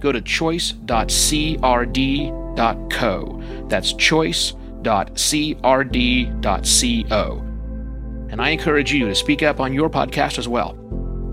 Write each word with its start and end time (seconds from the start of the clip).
go 0.00 0.12
to 0.12 0.20
choice.crd.co. 0.20 0.84
That's 3.68 3.92
choice.crd.co. 3.92 4.64
And 8.30 8.42
I 8.42 8.50
encourage 8.50 8.92
you 8.92 9.06
to 9.06 9.14
speak 9.14 9.42
up 9.42 9.58
on 9.58 9.72
your 9.72 9.88
podcast 9.88 10.38
as 10.38 10.46
well. 10.46 10.76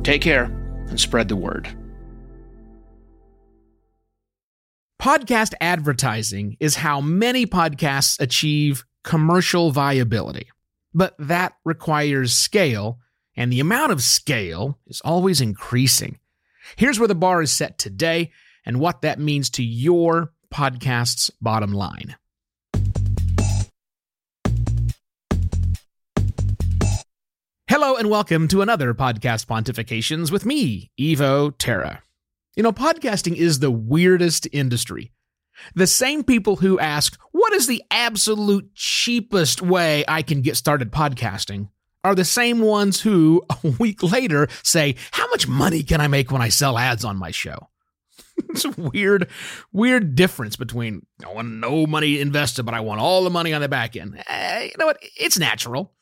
Take 0.04 0.22
care 0.22 0.46
and 0.88 1.00
spread 1.00 1.28
the 1.28 1.36
word. 1.36 1.68
Podcast 5.02 5.54
advertising 5.62 6.58
is 6.60 6.76
how 6.78 7.02
many 7.02 7.46
podcasts 7.46 8.20
achieve 8.20 8.86
commercial 9.04 9.72
viability. 9.72 10.48
But 10.94 11.16
that 11.20 11.54
requires 11.66 12.34
scale, 12.34 13.00
and 13.36 13.52
the 13.52 13.60
amount 13.60 13.92
of 13.92 14.02
scale 14.02 14.80
is 14.88 15.02
always 15.02 15.42
increasing. 15.42 16.20
Here's 16.76 16.98
where 16.98 17.08
the 17.08 17.14
bar 17.14 17.42
is 17.42 17.52
set 17.52 17.78
today 17.78 18.32
and 18.66 18.80
what 18.80 19.02
that 19.02 19.20
means 19.20 19.50
to 19.52 19.64
your 19.64 20.32
podcast's 20.54 21.30
bottom 21.42 21.72
line. 21.72 22.16
Hello 27.70 27.96
and 27.96 28.10
welcome 28.10 28.48
to 28.48 28.62
another 28.62 28.94
podcast 28.94 29.48
pontifications 29.48 30.32
with 30.32 30.46
me, 30.46 30.92
Evo 31.00 31.54
Terra. 31.58 32.02
You 32.56 32.64
know, 32.64 32.72
podcasting 32.72 33.36
is 33.36 33.60
the 33.60 33.72
weirdest 33.72 34.48
industry. 34.52 35.12
The 35.74 35.88
same 35.88 36.24
people 36.24 36.58
who 36.58 36.80
ask, 36.80 37.20
What 37.32 37.54
is 37.54 37.68
the 37.68 37.84
absolute 37.92 38.74
cheapest 38.76 39.62
way 39.62 40.06
I 40.08 40.22
can 40.22 40.42
get 40.42 40.58
started 40.58 40.92
podcasting? 40.92 41.70
are 42.06 42.16
the 42.16 42.24
same 42.24 42.60
ones 42.60 43.02
who, 43.02 43.42
a 43.64 43.70
week 43.80 44.04
later, 44.04 44.48
say, 44.64 44.96
How 45.12 45.28
much 45.30 45.48
money 45.48 45.84
can 45.84 46.00
I 46.00 46.08
make 46.08 46.32
when 46.32 46.42
I 46.42 46.50
sell 46.50 46.78
ads 46.78 47.04
on 47.04 47.18
my 47.18 47.32
show? 47.32 47.68
it's 48.50 48.66
a 48.66 48.72
weird, 48.72 49.28
weird 49.72 50.16
difference 50.16 50.56
between 50.56 51.06
I 51.26 51.34
want 51.34 51.50
no 51.50 51.86
money 51.86 52.20
invested, 52.20 52.64
but 52.64 52.74
I 52.74 52.80
want 52.80 53.02
all 53.02 53.24
the 53.24 53.30
money 53.30 53.54
on 53.54 53.62
the 53.62 53.70
back 53.70 53.96
end. 53.96 54.22
Eh, 54.28 54.64
you 54.66 54.74
know 54.80 54.86
what? 54.86 55.00
It's 55.18 55.40
natural. 55.40 55.94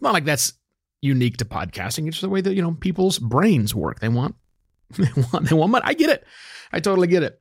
Not 0.00 0.12
like 0.12 0.24
that's 0.24 0.54
unique 1.00 1.38
to 1.38 1.44
podcasting. 1.44 2.08
It's 2.08 2.20
the 2.20 2.28
way 2.28 2.40
that, 2.40 2.54
you 2.54 2.62
know, 2.62 2.72
people's 2.72 3.18
brains 3.18 3.74
work. 3.74 4.00
They 4.00 4.08
want 4.08 4.34
they 4.90 5.10
want 5.32 5.48
they 5.48 5.54
want 5.54 5.72
money. 5.72 5.84
I 5.86 5.94
get 5.94 6.10
it. 6.10 6.24
I 6.72 6.80
totally 6.80 7.08
get 7.08 7.22
it. 7.22 7.40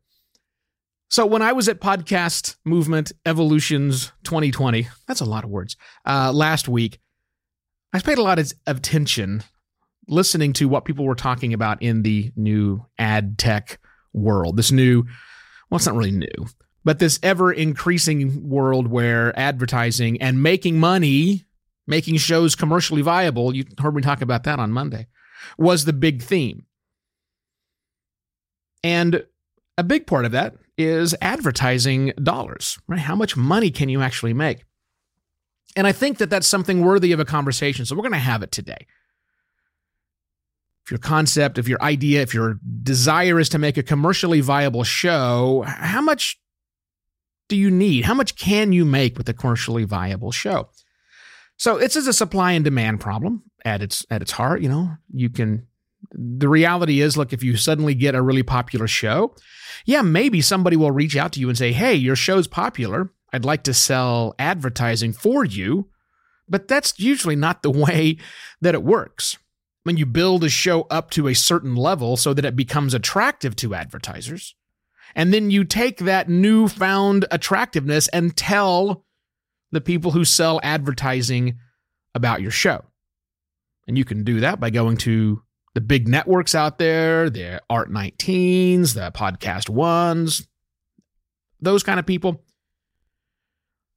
So 1.12 1.26
when 1.26 1.42
I 1.42 1.54
was 1.54 1.68
at 1.68 1.82
Podcast 1.82 2.58
Movement 2.66 3.12
Evolutions 3.26 4.12
2020, 4.26 4.88
that's 5.08 5.22
a 5.22 5.26
lot 5.26 5.44
of 5.44 5.50
words. 5.50 5.76
Uh, 6.06 6.32
last 6.32 6.70
week, 6.70 7.00
I 7.92 8.00
paid 8.00 8.20
a 8.20 8.24
lot 8.24 8.38
of 8.38 8.52
attention 8.68 9.44
listening 10.08 10.54
to 10.54 10.68
what 10.68 10.86
people 10.86 11.06
were 11.06 11.16
talking 11.16 11.54
about 11.54 11.82
in 11.82 12.04
the 12.04 12.32
new 12.36 12.86
ad 13.00 13.40
tech 13.40 13.80
world. 14.14 14.58
This 14.58 14.72
new, 14.72 15.04
well, 15.70 15.78
it's 15.78 15.86
not 15.86 15.96
really 15.96 16.12
new, 16.12 16.48
but 16.84 17.00
this 17.00 17.20
ever 17.22 17.52
increasing 17.52 18.50
world 18.50 18.88
where 18.88 19.38
advertising 19.38 20.22
and 20.22 20.42
making 20.42 20.80
money, 20.80 21.46
making 21.88 22.18
shows 22.18 22.56
commercially 22.56 23.02
viable, 23.02 23.56
you 23.56 23.66
heard 23.80 23.96
me 23.96 24.02
talk 24.02 24.22
about 24.22 24.44
that 24.44 24.60
on 24.60 24.72
Monday, 24.72 25.08
was 25.58 25.86
the 25.86 25.94
big 25.94 26.22
theme. 26.22 26.66
And 28.84 29.26
a 29.78 29.84
big 29.84 30.08
part 30.08 30.26
of 30.26 30.32
that 30.32 30.56
is 30.78 31.16
advertising 31.22 32.14
dollars, 32.22 32.80
right? 32.88 33.00
How 33.00 33.16
much 33.16 33.36
money 33.36 33.72
can 33.72 33.90
you 33.90 34.02
actually 34.02 34.34
make? 34.34 34.64
And 35.76 35.86
I 35.86 35.92
think 35.92 36.18
that 36.18 36.30
that's 36.30 36.48
something 36.48 36.82
worthy 36.82 37.12
of 37.12 37.20
a 37.20 37.26
conversation. 37.26 37.86
So 37.86 37.96
we're 37.96 38.02
going 38.02 38.14
to 38.14 38.18
have 38.18 38.42
it 38.42 38.52
today. 38.52 38.88
Your 40.90 40.98
concept, 40.98 41.58
if 41.58 41.68
your 41.68 41.82
idea, 41.82 42.22
if 42.22 42.34
your 42.34 42.60
desire 42.84 43.40
is 43.40 43.50
to 43.50 43.60
make 43.60 43.78
a 43.78 43.84
commercially 43.84 44.42
viable 44.42 44.84
show, 44.84 45.64
how 45.66 46.02
much 46.02 46.40
do 47.48 47.56
you 47.56 47.70
need? 47.70 48.06
How 48.06 48.14
much 48.14 48.36
can 48.36 48.72
you 48.72 48.86
make 48.86 49.18
with 49.18 49.28
a 49.30 49.34
commercially 49.34 49.84
viable 49.84 50.32
show? 50.32 50.70
So 51.58 51.78
this 51.78 51.96
is 51.96 52.08
a 52.08 52.14
supply 52.14 52.54
and 52.54 52.64
demand 52.64 53.02
problem 53.02 53.44
at 53.66 53.82
its 53.82 54.06
at 54.10 54.22
its 54.22 54.32
heart. 54.32 54.62
You 54.62 54.70
know, 54.70 54.92
you 55.14 55.30
can 55.30 55.68
the 56.12 56.48
reality 56.48 57.02
is 57.02 57.18
look 57.18 57.34
if 57.34 57.44
you 57.44 57.58
suddenly 57.58 57.94
get 57.94 58.16
a 58.16 58.22
really 58.22 58.44
popular 58.44 58.88
show 58.88 59.36
yeah 59.86 60.02
maybe 60.02 60.42
somebody 60.42 60.76
will 60.76 60.92
reach 60.92 61.16
out 61.16 61.32
to 61.34 61.40
you 61.40 61.50
and 61.50 61.58
say 61.58 61.72
hey 61.72 61.94
your 61.94 62.16
show's 62.16 62.48
popular 62.48 63.12
i'd 63.34 63.46
like 63.46 63.64
to 63.64 63.74
sell 63.74 64.34
advertising 64.40 65.12
for 65.12 65.44
you 65.44 65.88
but 66.48 66.68
that's 66.68 66.98
usually 67.00 67.36
not 67.36 67.62
the 67.62 67.70
way 67.86 68.18
that 68.62 68.74
it 68.74 68.84
works 68.84 69.38
when 69.90 69.98
you 69.98 70.06
build 70.06 70.44
a 70.44 70.50
show 70.50 70.84
up 70.92 71.10
to 71.10 71.28
a 71.28 71.34
certain 71.34 71.76
level 71.76 72.16
so 72.16 72.32
that 72.32 72.46
it 72.46 72.56
becomes 72.56 72.94
attractive 72.94 73.56
to 73.56 73.74
advertisers 73.74 74.54
and 75.16 75.34
then 75.34 75.50
you 75.50 75.64
take 75.64 75.98
that 75.98 76.30
newfound 76.30 77.26
attractiveness 77.32 78.08
and 78.10 78.38
tell 78.38 79.04
the 79.72 79.82
people 79.82 80.12
who 80.12 80.24
sell 80.24 80.60
advertising 80.62 81.58
about 82.14 82.40
your 82.40 82.52
show 82.52 82.86
and 83.88 83.98
you 83.98 84.06
can 84.06 84.24
do 84.24 84.42
that 84.42 84.60
by 84.60 84.70
going 84.70 84.96
to 84.96 85.42
the 85.74 85.82
big 85.82 86.08
networks 86.08 86.54
out 86.54 86.78
there, 86.78 87.28
the 87.32 87.60
Art19s, 87.72 88.94
the 88.94 89.12
Podcast 89.12 89.70
Ones, 89.70 90.48
those 91.60 91.82
kind 91.82 92.00
of 92.00 92.06
people, 92.06 92.44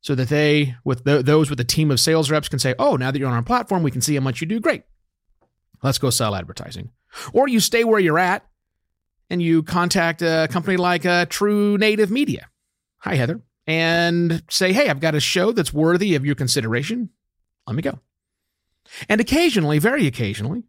so 0.00 0.14
that 0.14 0.30
they, 0.30 0.74
with 0.82 1.04
the, 1.04 1.22
those 1.22 1.50
with 1.50 1.60
a 1.60 1.64
team 1.64 1.90
of 1.90 2.00
sales 2.00 2.30
reps, 2.30 2.48
can 2.48 2.58
say, 2.58 2.74
"Oh, 2.78 2.96
now 2.96 3.10
that 3.10 3.18
you're 3.18 3.28
on 3.28 3.34
our 3.34 3.42
platform, 3.42 3.82
we 3.82 3.90
can 3.90 4.00
see 4.00 4.14
how 4.14 4.22
much 4.22 4.40
you 4.40 4.46
do. 4.46 4.60
Great, 4.60 4.84
let's 5.82 5.98
go 5.98 6.10
sell 6.10 6.34
advertising." 6.34 6.90
Or 7.32 7.48
you 7.48 7.60
stay 7.60 7.84
where 7.84 8.00
you're 8.00 8.18
at, 8.18 8.46
and 9.30 9.42
you 9.42 9.62
contact 9.62 10.22
a 10.22 10.48
company 10.50 10.76
like 10.76 11.04
uh, 11.04 11.26
True 11.26 11.76
Native 11.78 12.10
Media. 12.10 12.48
Hi, 12.98 13.14
Heather, 13.14 13.42
and 13.66 14.42
say, 14.48 14.72
"Hey, 14.72 14.88
I've 14.88 15.00
got 15.00 15.14
a 15.14 15.20
show 15.20 15.52
that's 15.52 15.72
worthy 15.72 16.14
of 16.14 16.24
your 16.24 16.34
consideration. 16.34 17.10
Let 17.66 17.76
me 17.76 17.82
go." 17.82 18.00
And 19.08 19.20
occasionally, 19.20 19.78
very 19.78 20.06
occasionally, 20.06 20.64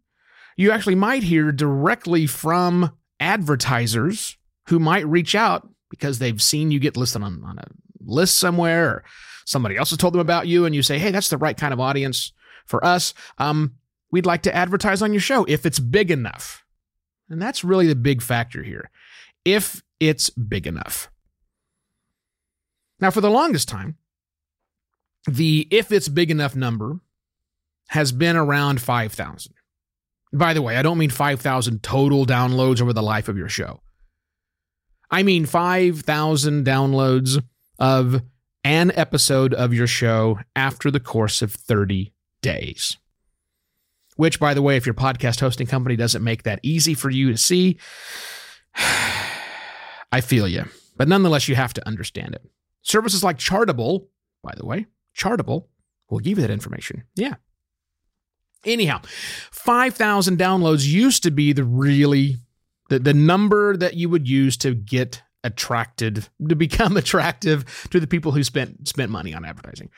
you 0.56 0.70
actually 0.70 0.94
might 0.94 1.24
hear 1.24 1.52
directly 1.52 2.26
from 2.26 2.92
advertisers 3.20 4.36
who 4.68 4.78
might 4.78 5.06
reach 5.06 5.34
out 5.34 5.68
because 5.90 6.18
they've 6.18 6.42
seen 6.42 6.70
you 6.70 6.78
get 6.78 6.96
listed 6.96 7.22
on, 7.22 7.42
on 7.44 7.58
a 7.58 7.64
list 8.04 8.38
somewhere 8.38 8.88
or 8.88 9.04
somebody 9.44 9.76
else 9.76 9.90
has 9.90 9.98
told 9.98 10.14
them 10.14 10.20
about 10.20 10.46
you 10.46 10.64
and 10.64 10.74
you 10.74 10.82
say, 10.82 10.98
hey, 10.98 11.10
that's 11.10 11.28
the 11.28 11.38
right 11.38 11.56
kind 11.56 11.72
of 11.72 11.80
audience 11.80 12.32
for 12.66 12.84
us. 12.84 13.14
Um, 13.38 13.74
we'd 14.14 14.24
like 14.24 14.42
to 14.42 14.54
advertise 14.54 15.02
on 15.02 15.12
your 15.12 15.20
show 15.20 15.44
if 15.46 15.66
it's 15.66 15.80
big 15.80 16.08
enough. 16.08 16.64
And 17.28 17.42
that's 17.42 17.64
really 17.64 17.88
the 17.88 17.96
big 17.96 18.22
factor 18.22 18.62
here. 18.62 18.88
If 19.44 19.82
it's 19.98 20.30
big 20.30 20.68
enough. 20.68 21.10
Now, 23.00 23.10
for 23.10 23.20
the 23.20 23.28
longest 23.28 23.68
time, 23.68 23.96
the 25.26 25.66
if 25.68 25.90
it's 25.90 26.08
big 26.08 26.30
enough 26.30 26.54
number 26.54 27.00
has 27.88 28.12
been 28.12 28.36
around 28.36 28.80
5,000. 28.80 29.52
By 30.32 30.54
the 30.54 30.62
way, 30.62 30.76
I 30.76 30.82
don't 30.82 30.98
mean 30.98 31.10
5,000 31.10 31.82
total 31.82 32.24
downloads 32.24 32.80
over 32.80 32.92
the 32.92 33.02
life 33.02 33.28
of 33.28 33.36
your 33.36 33.48
show. 33.48 33.80
I 35.10 35.24
mean 35.24 35.44
5,000 35.44 36.64
downloads 36.64 37.42
of 37.80 38.22
an 38.62 38.92
episode 38.94 39.52
of 39.52 39.74
your 39.74 39.88
show 39.88 40.38
after 40.54 40.92
the 40.92 41.00
course 41.00 41.42
of 41.42 41.52
30 41.52 42.12
days. 42.42 42.96
Which, 44.16 44.38
by 44.38 44.54
the 44.54 44.62
way, 44.62 44.76
if 44.76 44.86
your 44.86 44.94
podcast 44.94 45.40
hosting 45.40 45.66
company 45.66 45.96
doesn't 45.96 46.22
make 46.22 46.44
that 46.44 46.60
easy 46.62 46.94
for 46.94 47.10
you 47.10 47.32
to 47.32 47.36
see, 47.38 47.78
I 50.12 50.20
feel 50.22 50.46
you. 50.46 50.64
But 50.96 51.08
nonetheless, 51.08 51.48
you 51.48 51.56
have 51.56 51.74
to 51.74 51.86
understand 51.86 52.34
it. 52.34 52.42
Services 52.82 53.24
like 53.24 53.38
Chartable, 53.38 54.06
by 54.42 54.54
the 54.56 54.64
way, 54.64 54.86
Chartable 55.16 55.66
will 56.08 56.20
give 56.20 56.38
you 56.38 56.42
that 56.42 56.52
information. 56.52 57.04
Yeah, 57.16 57.34
Anyhow, 58.64 59.00
5,000 59.50 60.38
downloads 60.38 60.86
used 60.86 61.22
to 61.24 61.30
be 61.30 61.52
the 61.52 61.64
really 61.64 62.36
the, 62.88 62.98
the 62.98 63.14
number 63.14 63.76
that 63.76 63.94
you 63.94 64.08
would 64.08 64.28
use 64.28 64.56
to 64.58 64.74
get 64.74 65.22
attracted 65.44 66.28
to 66.48 66.56
become 66.56 66.96
attractive 66.96 67.86
to 67.90 68.00
the 68.00 68.06
people 68.06 68.32
who 68.32 68.42
spent 68.42 68.88
spent 68.88 69.10
money 69.10 69.32
on 69.32 69.44
advertising. 69.44 69.90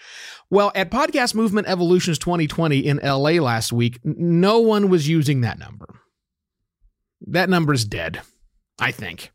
Well, 0.51 0.73
at 0.75 0.91
Podcast 0.91 1.35
Movement 1.35 1.69
Evolutions 1.69 2.19
2020 2.19 2.81
in 2.81 2.99
LA 2.99 3.41
last 3.41 3.73
week, 3.73 4.01
no 4.05 4.59
one 4.59 4.91
was 4.91 5.09
using 5.09 5.41
that 5.41 5.59
number. 5.59 6.01
That 7.23 7.49
number 7.49 7.73
is 7.73 7.85
dead, 7.85 8.21
I 8.79 8.91
think. 8.91 9.31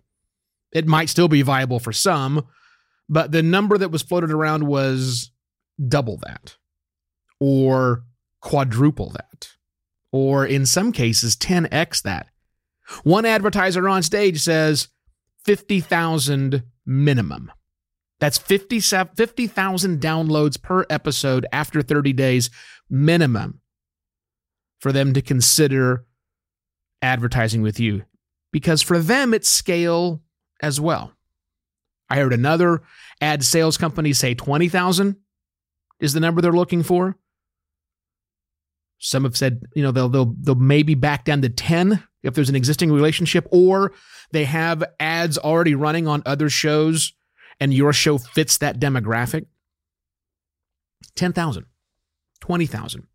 It 0.71 0.87
might 0.87 1.09
still 1.09 1.27
be 1.27 1.41
viable 1.41 1.79
for 1.79 1.91
some, 1.91 2.45
but 3.09 3.31
the 3.31 3.41
number 3.41 3.77
that 3.77 3.91
was 3.91 4.03
floated 4.03 4.31
around 4.31 4.67
was 4.67 5.31
double 5.87 6.17
that 6.17 6.57
or 7.39 8.03
quadruple 8.39 9.09
that 9.09 9.49
or 10.11 10.45
in 10.45 10.65
some 10.65 10.91
cases 10.91 11.35
10x 11.35 12.03
that. 12.03 12.27
One 13.03 13.25
advertiser 13.25 13.87
on 13.87 14.03
stage 14.03 14.41
says 14.41 14.89
50,000 15.45 16.63
minimum. 16.85 17.51
That's 18.19 18.37
50,000 18.37 19.15
50, 19.15 19.47
downloads 19.47 20.61
per 20.61 20.85
episode 20.89 21.45
after 21.51 21.81
30 21.81 22.13
days 22.13 22.49
minimum 22.89 23.61
for 24.79 24.91
them 24.91 25.13
to 25.13 25.21
consider 25.21 26.05
advertising 27.01 27.61
with 27.61 27.79
you 27.79 28.03
because 28.51 28.81
for 28.81 28.99
them 28.99 29.33
it's 29.33 29.49
scale 29.49 30.21
as 30.61 30.79
well. 30.79 31.13
I 32.09 32.17
heard 32.17 32.33
another 32.33 32.81
ad 33.21 33.43
sales 33.43 33.77
company 33.77 34.13
say 34.13 34.33
20,000 34.35 35.15
is 35.99 36.13
the 36.13 36.19
number 36.19 36.41
they're 36.41 36.51
looking 36.51 36.83
for. 36.83 37.17
Some 39.11 39.25
have 39.25 39.35
said, 39.35 39.63
you 39.75 39.83
know, 39.83 39.91
they'll 39.91 40.07
they'll 40.07 40.33
they'll 40.39 40.55
maybe 40.55 40.95
back 40.95 41.25
down 41.25 41.41
to 41.41 41.49
10 41.49 42.01
if 42.23 42.33
there's 42.33 42.47
an 42.47 42.55
existing 42.55 42.93
relationship 42.93 43.45
or 43.51 43.91
they 44.31 44.45
have 44.45 44.85
ads 45.01 45.37
already 45.37 45.75
running 45.75 46.07
on 46.07 46.23
other 46.25 46.49
shows 46.49 47.11
and 47.59 47.73
your 47.73 47.91
show 47.91 48.17
fits 48.17 48.57
that 48.59 48.79
demographic. 48.79 49.47
10,000, 51.15 51.65
20,000, 52.39 53.07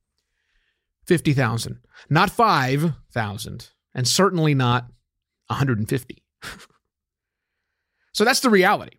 50,000, 1.06 1.78
not 2.10 2.30
5,000, 2.30 3.70
and 3.94 4.06
certainly 4.06 4.54
not 4.54 4.88
150. 5.46 6.22
so 8.12 8.24
that's 8.24 8.40
the 8.40 8.50
reality. 8.50 8.98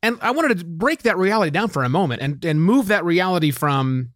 And 0.00 0.16
I 0.20 0.30
wanted 0.30 0.58
to 0.60 0.64
break 0.64 1.02
that 1.02 1.18
reality 1.18 1.50
down 1.50 1.68
for 1.70 1.82
a 1.82 1.88
moment 1.88 2.22
and, 2.22 2.44
and 2.44 2.62
move 2.62 2.86
that 2.86 3.04
reality 3.04 3.50
from 3.50 4.10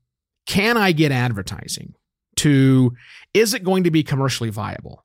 can 0.46 0.76
I 0.76 0.92
get 0.92 1.12
advertising 1.12 1.94
to 2.36 2.94
is 3.34 3.54
it 3.54 3.64
going 3.64 3.84
to 3.84 3.90
be 3.90 4.02
commercially 4.02 4.50
viable? 4.50 5.04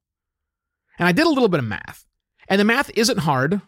And 1.00 1.08
I 1.08 1.12
did 1.12 1.26
a 1.26 1.30
little 1.30 1.50
bit 1.50 1.60
of 1.60 1.66
math. 1.66 2.06
And 2.48 2.60
the 2.60 2.66
math 2.66 2.92
isn't 2.96 3.20
hard. 3.20 3.62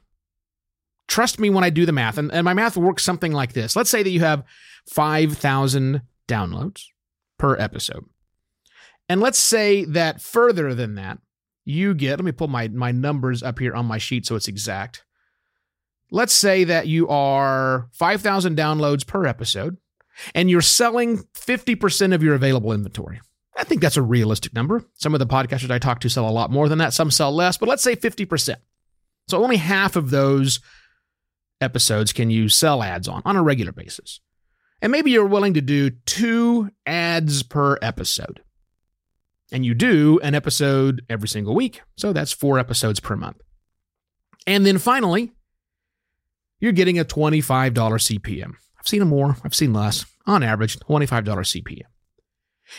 Trust 1.08 1.40
me 1.40 1.50
when 1.50 1.64
I 1.64 1.70
do 1.70 1.86
the 1.86 1.92
math. 1.92 2.18
And, 2.18 2.32
and 2.32 2.46
my 2.46 2.54
math 2.54 2.78
works 2.78 3.04
something 3.04 3.32
like 3.32 3.54
this. 3.54 3.76
Let's 3.76 3.90
say 3.90 4.04
that 4.04 4.10
you 4.10 4.20
have 4.20 4.44
5,000 4.88 6.02
downloads 6.28 6.86
per 7.38 7.58
episode. 7.58 8.06
And 9.10 9.20
let's 9.20 9.38
say 9.38 9.86
that 9.86 10.22
further 10.22 10.74
than 10.74 10.96
that, 10.96 11.20
you 11.66 11.94
get, 11.94 12.20
let 12.20 12.26
me 12.26 12.32
pull 12.32 12.48
my, 12.48 12.68
my 12.70 12.92
numbers 12.92 13.44
up 13.44 13.60
here 13.60 13.74
on 13.74 13.86
my 13.86 13.98
sheet 13.98 14.26
so 14.26 14.36
it's 14.36 14.48
exact. 14.48 15.04
Let's 16.12 16.34
say 16.34 16.64
that 16.66 16.88
you 16.88 17.08
are 17.08 17.90
5,000 17.94 18.58
downloads 18.58 19.06
per 19.06 19.26
episode 19.26 19.78
and 20.36 20.50
you're 20.50 20.62
selling 20.62 21.20
50% 21.36 22.14
of 22.14 22.24
your 22.24 22.36
available 22.36 22.72
inventory. 22.72 23.22
I 23.56 23.64
think 23.64 23.82
that's 23.82 23.98
a 23.98 24.02
realistic 24.02 24.54
number. 24.54 24.84
Some 24.96 25.14
of 25.14 25.20
the 25.20 25.28
podcasters 25.28 25.72
I 25.72 25.80
talk 25.80 26.00
to 26.02 26.10
sell 26.10 26.28
a 26.28 26.32
lot 26.32 26.52
more 26.52 26.68
than 26.68 26.80
that, 26.80 26.94
some 26.94 27.12
sell 27.12 27.32
less, 27.32 27.58
but 27.58 27.70
let's 27.70 27.84
say 27.84 27.96
50%. 27.96 28.56
So 29.28 29.44
only 29.44 29.58
half 29.58 29.96
of 29.96 30.10
those 30.10 30.60
episodes 31.62 32.14
can 32.14 32.30
you 32.30 32.50
sell 32.50 32.84
ads 32.84 33.08
on 33.08 33.22
on 33.26 33.36
a 33.36 33.44
regular 33.44 33.72
basis. 33.72 34.20
And 34.82 34.92
maybe 34.92 35.12
you're 35.12 35.26
willing 35.26 35.54
to 35.54 35.62
do 35.62 35.92
two 36.06 36.70
ads 36.86 37.42
per 37.42 37.78
episode. 37.82 38.42
And 39.52 39.66
you 39.66 39.74
do 39.74 40.20
an 40.24 40.36
episode 40.36 41.06
every 41.10 41.28
single 41.28 41.56
week. 41.56 41.82
So 41.96 42.12
that's 42.12 42.34
four 42.34 42.60
episodes 42.60 43.00
per 43.00 43.16
month. 43.16 43.38
And 44.46 44.66
then 44.66 44.78
finally, 44.78 45.32
you're 46.60 46.72
getting 46.72 47.00
a 47.00 47.06
$25 47.06 47.74
CPM. 47.74 48.56
I've 48.84 48.90
seen 48.90 49.00
them 49.00 49.10
more, 49.10 49.38
I've 49.44 49.56
seen 49.56 49.72
less. 49.72 50.06
On 50.26 50.44
average, 50.44 50.78
$25 50.80 51.26
CPM. 51.26 51.84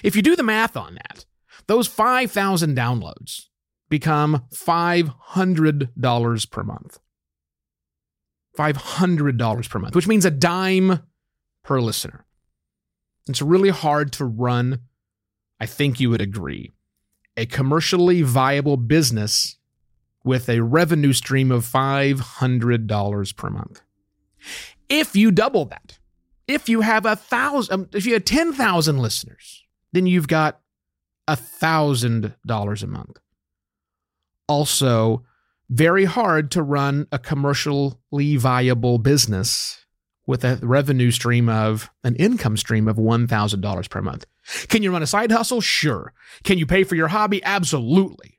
If 0.03 0.17
you 0.17 0.23
do 0.23 0.37
the 0.37 0.43
math 0.43 0.77
on 0.77 0.97
that, 0.97 1.25
those 1.67 1.87
5,000 1.87 2.77
downloads 2.77 3.47
become 3.89 4.45
$500 4.53 6.51
per 6.51 6.63
month. 6.63 6.99
$500 8.59 9.71
per 9.71 9.79
month, 9.79 9.95
which 9.95 10.07
means 10.07 10.25
a 10.25 10.31
dime 10.31 11.01
per 11.63 11.81
listener. 11.81 12.27
It's 13.27 13.41
really 13.41 13.71
hard 13.71 14.13
to 14.15 14.25
run, 14.27 14.81
I 15.59 15.67
think 15.67 16.01
you 16.01 16.11
would 16.11 16.21
agree, 16.21 16.73
a 17.37 17.47
commercially 17.47 18.21
viable 18.23 18.77
business 18.77 19.57
with 20.23 20.49
a 20.49 20.61
revenue 20.61 21.13
stream 21.13 21.51
of 21.51 21.65
$500 21.65 23.37
per 23.37 23.51
month. 23.51 23.81
If 24.89 25.17
you 25.17 25.31
double 25.31 25.65
that, 25.67 25.99
if 26.47 26.69
you 26.69 26.83
have 26.83 27.07
a 27.07 27.17
thousand, 27.17 27.75
um, 27.75 27.89
if 27.93 28.07
you 28.07 28.13
had 28.13 28.27
10,000 28.27 28.99
listeners, 28.99 29.65
then 29.93 30.07
you've 30.07 30.29
got 30.29 30.61
a 31.27 31.37
thousand 31.37 32.35
dollars 32.47 32.83
a 32.83 32.87
month. 32.87 33.19
Also, 34.47 35.25
very 35.71 36.05
hard 36.05 36.51
to 36.51 36.63
run 36.63 37.07
a 37.11 37.19
commercially 37.19 38.37
viable 38.37 38.99
business 38.99 39.85
with 40.27 40.45
a 40.45 40.59
revenue 40.63 41.11
stream 41.11 41.49
of 41.49 41.91
an 42.03 42.15
income 42.17 42.57
stream 42.57 42.89
of 42.89 42.97
$1,000 42.97 43.91
per 43.91 44.03
month. 44.03 44.27
Can 44.69 44.83
you 44.83 44.93
run 44.93 45.03
a 45.03 45.07
side 45.07 45.31
hustle? 45.31 45.61
Sure. 45.61 46.13
Can 46.43 46.59
you 46.59 46.67
pay 46.67 46.85
for 46.85 46.95
your 46.95 47.09
hobby? 47.09 47.43
Absolutely. 47.43 48.39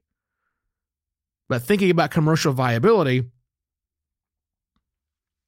But 1.47 1.61
thinking 1.61 1.91
about 1.91 2.11
commercial 2.11 2.53
viability, 2.53 3.25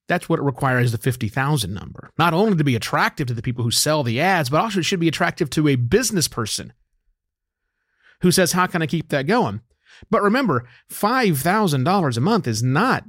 that's 0.08 0.30
what 0.30 0.40
it 0.40 0.44
requires 0.44 0.92
the 0.92 0.98
50,000 0.98 1.74
number. 1.74 2.10
Not 2.18 2.34
only 2.34 2.56
to 2.56 2.64
be 2.64 2.76
attractive 2.76 3.28
to 3.28 3.34
the 3.34 3.42
people 3.42 3.64
who 3.64 3.72
sell 3.72 4.04
the 4.04 4.22
ads, 4.22 4.50
but 4.50 4.62
also 4.62 4.80
it 4.80 4.84
should 4.84 5.00
be 5.00 5.08
attractive 5.08 5.50
to 5.52 5.68
a 5.68 5.76
business 5.76 6.28
person 6.28 6.74
who 8.22 8.32
says, 8.32 8.54
How 8.54 8.68
can 8.68 8.82
I 8.82 8.88
keep 8.88 9.10
that 9.10 9.28
going? 9.28 9.62
But 10.10 10.22
remember, 10.22 10.68
$5,000 10.92 12.18
a 12.18 12.22
month 12.22 12.48
is 12.48 12.64
not 12.64 13.04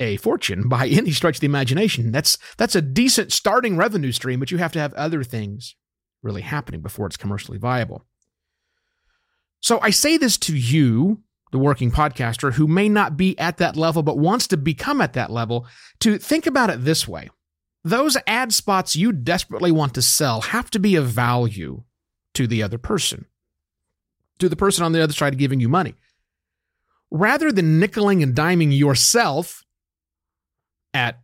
a 0.00 0.16
fortune 0.18 0.68
by 0.68 0.88
any 0.88 1.12
stretch 1.12 1.36
of 1.36 1.40
the 1.40 1.46
imagination. 1.46 2.12
That's, 2.12 2.38
that's 2.56 2.74
a 2.74 2.82
decent 2.82 3.32
starting 3.32 3.76
revenue 3.76 4.12
stream, 4.12 4.40
but 4.40 4.50
you 4.50 4.58
have 4.58 4.72
to 4.72 4.80
have 4.80 4.92
other 4.94 5.24
things 5.24 5.76
really 6.22 6.42
happening 6.42 6.80
before 6.80 7.06
it's 7.06 7.16
commercially 7.16 7.58
viable. 7.58 8.04
So 9.60 9.78
I 9.80 9.90
say 9.90 10.18
this 10.18 10.36
to 10.38 10.56
you 10.56 11.22
the 11.54 11.58
working 11.60 11.92
podcaster 11.92 12.52
who 12.52 12.66
may 12.66 12.88
not 12.88 13.16
be 13.16 13.38
at 13.38 13.58
that 13.58 13.76
level 13.76 14.02
but 14.02 14.18
wants 14.18 14.48
to 14.48 14.56
become 14.56 15.00
at 15.00 15.12
that 15.12 15.30
level 15.30 15.68
to 16.00 16.18
think 16.18 16.48
about 16.48 16.68
it 16.68 16.84
this 16.84 17.06
way. 17.06 17.30
Those 17.84 18.16
ad 18.26 18.52
spots 18.52 18.96
you 18.96 19.12
desperately 19.12 19.70
want 19.70 19.94
to 19.94 20.02
sell 20.02 20.40
have 20.40 20.68
to 20.70 20.80
be 20.80 20.96
of 20.96 21.06
value 21.06 21.84
to 22.32 22.48
the 22.48 22.60
other 22.60 22.76
person, 22.76 23.26
to 24.40 24.48
the 24.48 24.56
person 24.56 24.82
on 24.82 24.90
the 24.90 25.00
other 25.00 25.12
side 25.12 25.38
giving 25.38 25.60
you 25.60 25.68
money. 25.68 25.94
Rather 27.12 27.52
than 27.52 27.80
nickeling 27.80 28.20
and 28.20 28.34
diming 28.34 28.76
yourself 28.76 29.64
at 30.92 31.20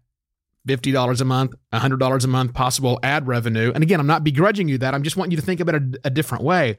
$50 0.69 1.21
a 1.21 1.25
month, 1.25 1.55
$100 1.73 2.25
a 2.25 2.29
month 2.29 2.55
possible 2.55 3.01
ad 3.03 3.27
revenue. 3.27 3.73
And 3.75 3.83
again, 3.83 3.99
I'm 3.99 4.07
not 4.07 4.23
begrudging 4.23 4.69
you 4.69 4.79
that. 4.79 4.95
I'm 4.95 5.03
just 5.03 5.17
wanting 5.17 5.33
you 5.33 5.39
to 5.39 5.43
think 5.43 5.59
about 5.59 5.75
it 5.75 5.83
a 6.05 6.11
different 6.11 6.45
way. 6.45 6.79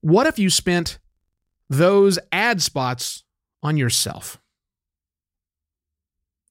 What 0.00 0.26
if 0.26 0.38
you 0.38 0.48
spent 0.48 0.98
those 1.68 2.18
ad 2.32 2.62
spots 2.62 3.24
on 3.62 3.76
yourself? 3.76 4.40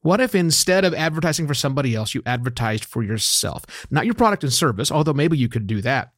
What 0.01 0.21
if 0.21 0.35
instead 0.35 0.85
of 0.85 0.93
advertising 0.93 1.47
for 1.47 1.55
somebody 1.55 1.95
else, 1.95 2.13
you 2.13 2.21
advertised 2.25 2.85
for 2.85 3.01
yourself? 3.01 3.65
Not 3.89 4.05
your 4.05 4.13
product 4.13 4.43
and 4.43 4.53
service, 4.53 4.91
although 4.91 5.13
maybe 5.13 5.37
you 5.37 5.49
could 5.49 5.65
do 5.65 5.81
that. 5.81 6.11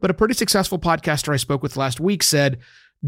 But 0.00 0.10
a 0.10 0.14
pretty 0.14 0.34
successful 0.34 0.80
podcaster 0.80 1.32
I 1.32 1.36
spoke 1.36 1.62
with 1.62 1.76
last 1.76 2.00
week 2.00 2.24
said, 2.24 2.58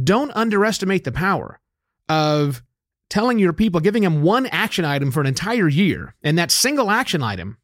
don't 0.01 0.31
underestimate 0.37 1.03
the 1.03 1.11
power 1.11 1.61
of 2.09 2.63
telling 3.11 3.41
your 3.41 3.53
people, 3.53 3.81
giving 3.81 4.05
them 4.05 4.23
one 4.23 4.47
action 4.47 4.85
item 4.85 5.11
for 5.11 5.21
an 5.21 5.27
entire 5.27 5.69
year. 5.69 6.15
And 6.23 6.39
that 6.39 6.53
single 6.53 6.91
action 6.91 7.23
item 7.23 7.59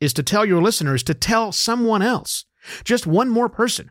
is 0.00 0.12
to 0.14 0.22
tell 0.22 0.44
your 0.44 0.60
listeners 0.60 1.02
to 1.04 1.14
tell 1.14 1.50
someone 1.52 2.02
else, 2.02 2.44
just 2.84 3.06
one 3.06 3.30
more 3.30 3.48
person, 3.48 3.90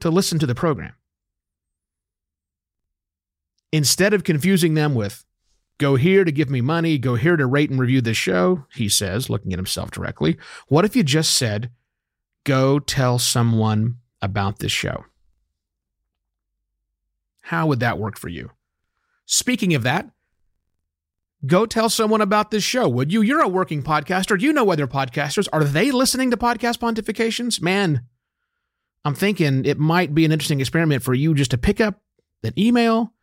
to 0.00 0.10
listen 0.10 0.38
to 0.38 0.46
the 0.46 0.54
program. 0.54 0.92
Instead 3.74 4.14
of 4.14 4.22
confusing 4.22 4.74
them 4.74 4.94
with, 4.94 5.24
go 5.78 5.96
here 5.96 6.22
to 6.22 6.30
give 6.30 6.48
me 6.48 6.60
money, 6.60 6.96
go 6.96 7.16
here 7.16 7.36
to 7.36 7.44
rate 7.44 7.70
and 7.70 7.80
review 7.80 8.00
this 8.00 8.16
show, 8.16 8.64
he 8.72 8.88
says, 8.88 9.28
looking 9.28 9.52
at 9.52 9.58
himself 9.58 9.90
directly, 9.90 10.38
what 10.68 10.84
if 10.84 10.94
you 10.94 11.02
just 11.02 11.34
said, 11.36 11.72
go 12.44 12.78
tell 12.78 13.18
someone 13.18 13.96
about 14.22 14.60
this 14.60 14.70
show? 14.70 15.06
How 17.40 17.66
would 17.66 17.80
that 17.80 17.98
work 17.98 18.16
for 18.16 18.28
you? 18.28 18.52
Speaking 19.26 19.74
of 19.74 19.82
that, 19.82 20.08
go 21.44 21.66
tell 21.66 21.90
someone 21.90 22.20
about 22.20 22.52
this 22.52 22.62
show, 22.62 22.88
would 22.88 23.12
you? 23.12 23.22
You're 23.22 23.42
a 23.42 23.48
working 23.48 23.82
podcaster. 23.82 24.40
You 24.40 24.52
know 24.52 24.70
other 24.70 24.86
podcasters. 24.86 25.48
Are 25.52 25.64
they 25.64 25.90
listening 25.90 26.30
to 26.30 26.36
podcast 26.36 26.78
pontifications? 26.78 27.60
Man, 27.60 28.02
I'm 29.04 29.16
thinking 29.16 29.64
it 29.64 29.80
might 29.80 30.14
be 30.14 30.24
an 30.24 30.30
interesting 30.30 30.60
experiment 30.60 31.02
for 31.02 31.12
you 31.12 31.34
just 31.34 31.50
to 31.50 31.58
pick 31.58 31.80
up 31.80 32.00
an 32.44 32.52
email 32.56 33.13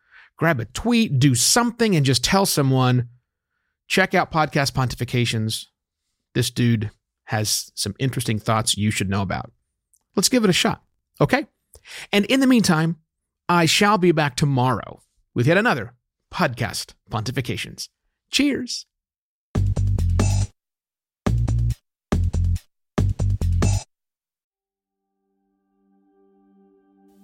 grab 0.42 0.60
a 0.60 0.66
tweet, 0.66 1.20
do 1.20 1.36
something, 1.36 1.96
and 1.96 2.04
just 2.04 2.24
tell 2.24 2.48
someone 2.48 3.08
check 3.88 4.16
out 4.16 4.32
Podcast 4.32 4.72
Pontifications. 4.72 5.68
This 6.34 6.50
dude 6.50 6.90
has 7.26 7.72
some 7.76 7.94
interesting 8.00 8.40
thoughts 8.40 8.76
you 8.76 8.90
should 8.90 9.08
know 9.08 9.22
about. 9.22 9.52
Let's 10.16 10.30
give 10.30 10.44
it 10.44 10.50
a 10.50 10.54
shot. 10.54 10.82
Okay? 11.22 11.46
And 12.12 12.26
in 12.26 12.40
the 12.40 12.48
meantime, 12.48 12.96
I 13.48 13.68
shall 13.68 14.00
be 14.00 14.12
back 14.12 14.36
tomorrow 14.36 15.04
with 15.36 15.46
yet 15.46 15.60
another 15.60 15.94
podcast 16.34 16.96
pontifications. 17.12 17.90
Cheers. 18.32 18.88